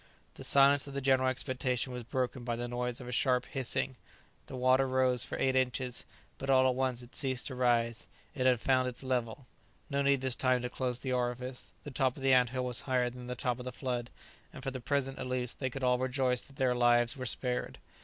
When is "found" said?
8.59-8.87